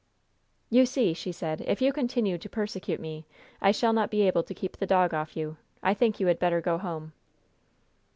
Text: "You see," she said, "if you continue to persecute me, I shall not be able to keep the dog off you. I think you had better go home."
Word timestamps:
"You 0.71 0.87
see," 0.87 1.13
she 1.13 1.31
said, 1.31 1.61
"if 1.67 1.79
you 1.79 1.93
continue 1.93 2.39
to 2.39 2.49
persecute 2.49 2.99
me, 2.99 3.27
I 3.61 3.69
shall 3.71 3.93
not 3.93 4.09
be 4.09 4.23
able 4.23 4.41
to 4.41 4.53
keep 4.55 4.77
the 4.77 4.87
dog 4.87 5.13
off 5.13 5.37
you. 5.37 5.57
I 5.83 5.93
think 5.93 6.19
you 6.19 6.25
had 6.25 6.39
better 6.39 6.59
go 6.59 6.79
home." 6.79 7.13